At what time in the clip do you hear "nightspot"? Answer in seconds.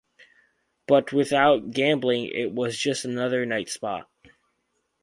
3.45-4.05